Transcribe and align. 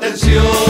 atención. 0.00 0.69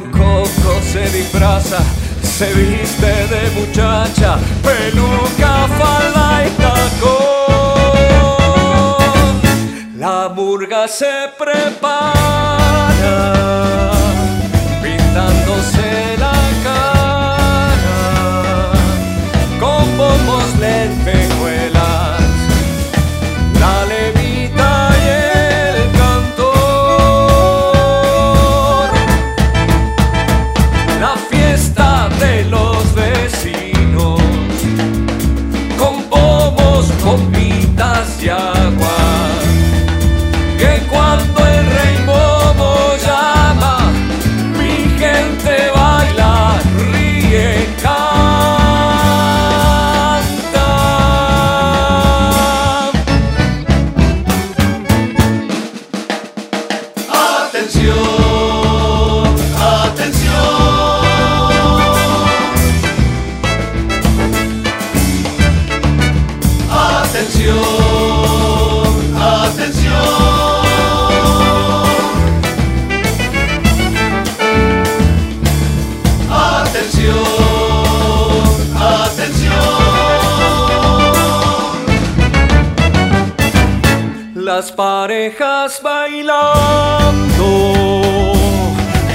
coco 0.00 0.80
se 0.90 1.02
disfraza, 1.10 1.78
se 2.22 2.52
viste 2.54 3.06
de 3.06 3.50
muchacha, 3.60 4.38
peluca, 4.62 5.68
falda 5.78 6.46
y 6.46 6.50
tacón. 6.62 7.42
La 9.98 10.30
murga 10.34 10.88
se 10.88 11.28
prepara. 11.38 12.21
Atención. 78.78 79.52
Las 84.34 84.72
parejas 84.72 85.80
bailando 85.82 87.42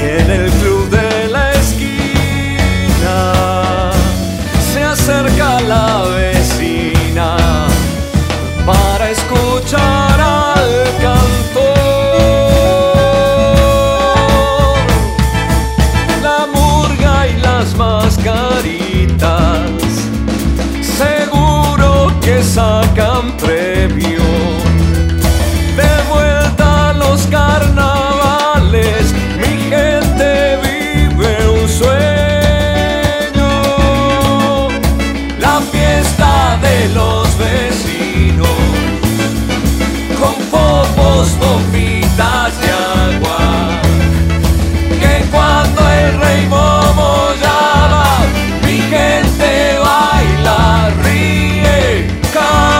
en 0.00 0.30
el 0.30 0.61
dos 41.22 41.38
bombitas 41.38 42.50
de 42.60 42.68
agua. 43.14 43.40
Que 45.00 45.14
cuando 45.30 45.80
el 45.88 46.10
rey 46.20 46.42
Momo 46.48 47.12
llama, 47.40 48.10
mi 48.64 48.78
gente 48.92 49.50
baila, 49.84 50.62
ríe, 51.04 52.08
canta. 52.32 52.70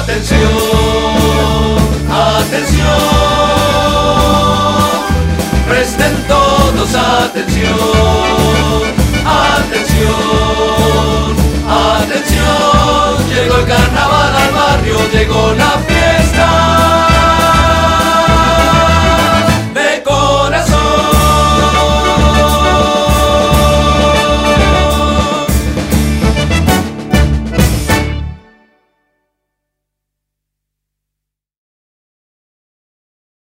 Atención, 0.00 0.50
atención, 2.38 2.86
presten 5.68 6.14
todos 6.26 6.90
atención. 6.94 8.05